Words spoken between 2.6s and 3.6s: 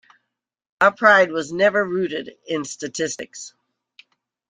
statistics.